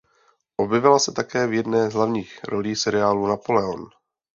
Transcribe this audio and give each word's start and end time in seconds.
Objevila 0.55 0.99
se 0.99 1.11
také 1.11 1.47
v 1.47 1.53
jedné 1.53 1.91
z 1.91 1.93
hlavních 1.93 2.43
rolí 2.43 2.75
seriálu 2.75 3.27
"Napoleon". 3.27 3.85